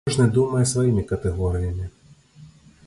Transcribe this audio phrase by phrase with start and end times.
[0.09, 1.85] Кожны думае сваімі катэгорыямі.